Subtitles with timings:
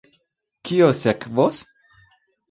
[0.69, 1.59] Kio sekvos?